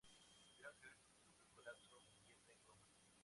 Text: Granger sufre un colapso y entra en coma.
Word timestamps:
Granger 0.57 0.97
sufre 0.97 1.37
un 1.37 1.51
colapso 1.55 1.97
y 2.25 2.31
entra 2.31 2.53
en 2.55 2.59
coma. 2.65 2.89